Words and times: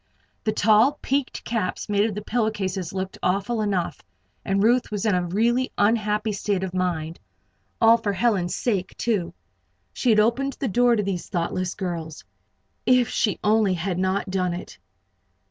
The 0.45 0.51
tall, 0.51 0.97
peaked 1.03 1.43
caps 1.45 1.87
made 1.87 2.05
of 2.09 2.15
the 2.15 2.23
pillow 2.23 2.49
cases 2.49 2.91
looked 2.91 3.19
awful 3.21 3.61
enough, 3.61 4.01
and 4.43 4.63
Ruth 4.63 4.89
was 4.89 5.05
in 5.05 5.13
a 5.13 5.27
really 5.27 5.71
unhappy 5.77 6.31
state 6.31 6.63
of 6.63 6.73
mind. 6.73 7.19
All 7.79 7.97
for 7.97 8.13
Helen's 8.13 8.55
sake, 8.55 8.97
too. 8.97 9.35
She 9.93 10.09
had 10.09 10.19
opened 10.19 10.53
the 10.53 10.67
door 10.67 10.95
to 10.95 11.03
these 11.03 11.29
thoughtless 11.29 11.75
girls. 11.75 12.23
If 12.83 13.09
she 13.09 13.39
only 13.43 13.75
had 13.75 13.99
not 13.99 14.31
done 14.31 14.55
it! 14.55 14.79